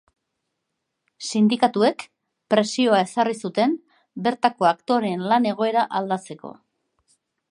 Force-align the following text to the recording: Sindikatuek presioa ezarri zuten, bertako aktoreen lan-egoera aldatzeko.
Sindikatuek 1.25 2.05
presioa 2.53 3.03
ezarri 3.09 3.37
zuten, 3.49 3.77
bertako 4.29 4.69
aktoreen 4.73 5.27
lan-egoera 5.33 5.87
aldatzeko. 6.01 6.55